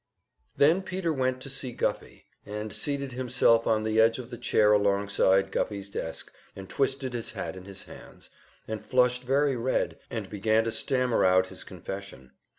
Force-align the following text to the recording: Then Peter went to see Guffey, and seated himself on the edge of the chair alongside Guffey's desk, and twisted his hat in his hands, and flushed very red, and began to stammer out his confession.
Then 0.57 0.81
Peter 0.81 1.13
went 1.13 1.41
to 1.41 1.49
see 1.51 1.73
Guffey, 1.73 2.25
and 2.43 2.73
seated 2.73 3.11
himself 3.11 3.67
on 3.67 3.83
the 3.83 4.01
edge 4.01 4.17
of 4.17 4.31
the 4.31 4.37
chair 4.39 4.73
alongside 4.73 5.51
Guffey's 5.51 5.91
desk, 5.91 6.33
and 6.55 6.67
twisted 6.67 7.13
his 7.13 7.33
hat 7.33 7.55
in 7.55 7.65
his 7.65 7.83
hands, 7.83 8.31
and 8.67 8.83
flushed 8.83 9.21
very 9.21 9.55
red, 9.55 9.99
and 10.09 10.27
began 10.27 10.63
to 10.63 10.71
stammer 10.71 11.23
out 11.23 11.45
his 11.53 11.63
confession. 11.63 12.31